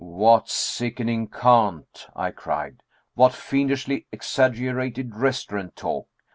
[0.01, 2.77] '""What sickening cant!" I cried.
[3.13, 6.07] "What fiendishly exaggerated restaurant talk!